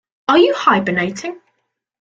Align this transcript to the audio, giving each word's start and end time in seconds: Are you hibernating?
Are 0.29 0.39
you 0.39 0.55
hibernating? 0.55 1.39